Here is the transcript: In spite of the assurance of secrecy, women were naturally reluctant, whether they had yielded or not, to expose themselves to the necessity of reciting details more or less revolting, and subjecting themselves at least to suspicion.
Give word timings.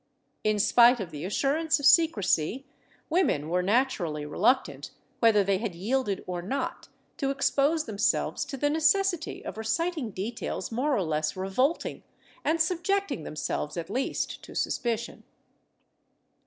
In 0.43 0.57
spite 0.57 0.99
of 0.99 1.11
the 1.11 1.23
assurance 1.25 1.79
of 1.79 1.85
secrecy, 1.85 2.65
women 3.07 3.49
were 3.49 3.61
naturally 3.61 4.25
reluctant, 4.25 4.89
whether 5.19 5.43
they 5.43 5.59
had 5.59 5.75
yielded 5.75 6.23
or 6.25 6.41
not, 6.41 6.87
to 7.17 7.29
expose 7.29 7.83
themselves 7.85 8.43
to 8.45 8.57
the 8.57 8.71
necessity 8.71 9.45
of 9.45 9.59
reciting 9.59 10.09
details 10.09 10.71
more 10.71 10.95
or 10.95 11.03
less 11.03 11.35
revolting, 11.37 12.01
and 12.43 12.59
subjecting 12.59 13.25
themselves 13.25 13.77
at 13.77 13.91
least 13.91 14.41
to 14.41 14.55
suspicion. 14.55 15.21